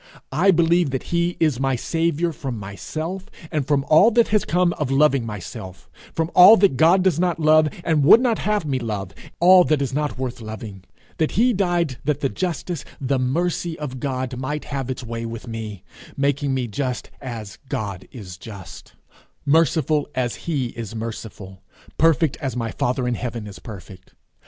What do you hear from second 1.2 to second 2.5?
is my Saviour